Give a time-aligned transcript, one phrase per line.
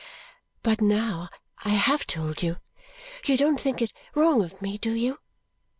[0.63, 1.29] "But now
[1.63, 2.57] I have told you,
[3.27, 5.19] you don't think it wrong of me, do you?"